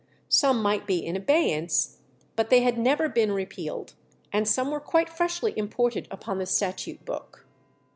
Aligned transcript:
Some 0.29 0.63
might 0.63 0.87
be 0.87 1.05
in 1.05 1.15
abeyance, 1.15 1.97
but 2.35 2.49
they 2.49 2.61
had 2.61 2.75
never 2.75 3.07
been 3.07 3.31
repealed, 3.31 3.93
and 4.33 4.47
some 4.47 4.71
were 4.71 4.79
quite 4.79 5.11
freshly 5.11 5.55
imported 5.55 6.07
upon 6.09 6.39
the 6.39 6.47
Statute 6.47 7.05
Book. 7.05 7.45